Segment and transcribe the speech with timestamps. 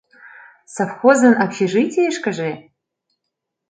[0.73, 2.51] Совхозын общежитийышкыже?